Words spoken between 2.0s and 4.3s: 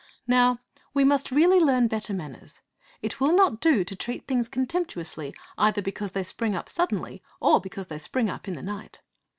manners. It will not do to treat